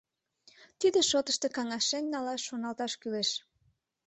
[0.79, 3.29] —Тиде шотышто каҥашен налаш, шоналташ кӱлеш...